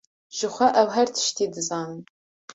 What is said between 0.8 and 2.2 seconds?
ew her tiştî dizanin.